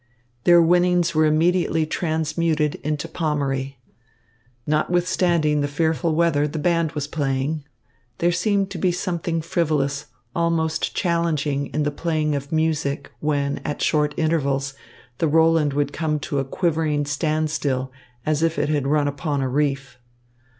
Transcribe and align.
Their 0.45 0.63
winnings 0.63 1.13
were 1.13 1.25
immediately 1.27 1.85
transmuted 1.85 2.73
into 2.83 3.07
Pommery. 3.07 3.77
Notwithstanding 4.65 5.61
the 5.61 5.67
fearful 5.67 6.15
weather, 6.15 6.47
the 6.47 6.57
band 6.57 6.93
was 6.93 7.05
playing. 7.07 7.65
There 8.17 8.31
seemed 8.31 8.71
to 8.71 8.79
be 8.79 8.91
something 8.91 9.43
frivolous, 9.43 10.07
almost 10.35 10.95
challenging, 10.95 11.67
in 11.67 11.83
the 11.83 11.91
playing 11.91 12.33
of 12.33 12.51
music 12.51 13.11
when, 13.19 13.59
at 13.63 13.83
short 13.83 14.15
intervals, 14.17 14.73
the 15.19 15.27
Roland 15.27 15.73
would 15.73 15.93
come 15.93 16.17
to 16.21 16.39
a 16.39 16.45
quivering 16.45 17.05
standstill, 17.05 17.91
as 18.25 18.41
if 18.41 18.57
it 18.57 18.69
had 18.69 18.87
run 18.87 19.07
upon 19.07 19.41
a 19.43 19.47
reef. 19.47 19.99